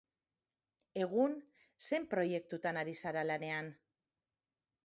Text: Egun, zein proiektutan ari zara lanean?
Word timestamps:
Egun, 1.01 1.35
zein 1.89 2.09
proiektutan 2.15 2.83
ari 2.85 2.97
zara 3.05 3.25
lanean? 3.33 3.73